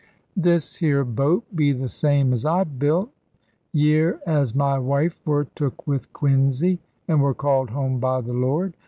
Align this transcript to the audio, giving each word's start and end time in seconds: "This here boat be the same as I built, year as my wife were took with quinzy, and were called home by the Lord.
"This 0.35 0.77
here 0.77 1.05
boat 1.05 1.43
be 1.55 1.73
the 1.73 1.87
same 1.87 2.33
as 2.33 2.43
I 2.43 2.63
built, 2.63 3.11
year 3.71 4.19
as 4.25 4.55
my 4.55 4.79
wife 4.79 5.21
were 5.27 5.43
took 5.53 5.85
with 5.85 6.11
quinzy, 6.11 6.79
and 7.07 7.21
were 7.21 7.35
called 7.35 7.69
home 7.69 7.99
by 7.99 8.21
the 8.21 8.33
Lord. 8.33 8.73